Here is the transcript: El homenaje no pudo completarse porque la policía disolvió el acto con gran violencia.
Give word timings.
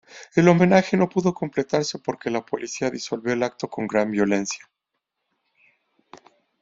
El 0.35 0.47
homenaje 0.49 0.97
no 0.97 1.07
pudo 1.09 1.31
completarse 1.31 1.99
porque 1.99 2.31
la 2.31 2.43
policía 2.43 2.89
disolvió 2.89 3.33
el 3.33 3.43
acto 3.43 3.67
con 3.69 3.85
gran 3.85 4.09
violencia. 4.09 4.67